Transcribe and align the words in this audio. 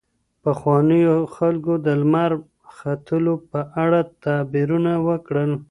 پخوانیو 0.43 1.15
خلګو 1.35 1.73
د 1.85 1.87
لمر 2.01 2.31
ختلو 2.77 3.33
په 3.51 3.59
اړه 3.83 3.99
تعبیرونه 4.23 4.91
وکړل. 5.07 5.51